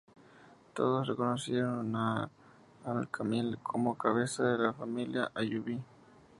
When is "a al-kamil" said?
1.95-3.59